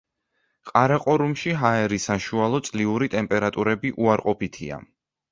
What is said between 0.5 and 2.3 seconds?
ყარაყორუმში ჰაერის